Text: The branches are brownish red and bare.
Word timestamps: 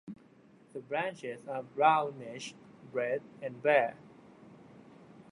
The 0.73 0.79
branches 0.79 1.45
are 1.47 1.61
brownish 1.61 2.55
red 2.91 3.21
and 3.39 3.61
bare. 3.61 3.97